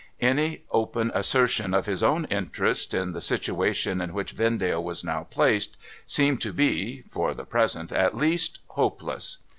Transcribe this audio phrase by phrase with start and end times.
[0.23, 5.25] Any open assertion of his own interests, in the situation in which Vendale was now
[5.29, 5.77] placed,
[6.07, 9.37] seemed to be (for the present at least) hopeless.